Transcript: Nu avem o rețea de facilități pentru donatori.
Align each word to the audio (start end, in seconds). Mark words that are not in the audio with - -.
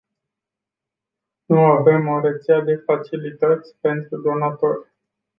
Nu 1.45 1.59
avem 1.59 2.07
o 2.07 2.19
rețea 2.19 2.61
de 2.61 2.75
facilități 2.75 3.75
pentru 3.81 4.21
donatori. 4.21 4.89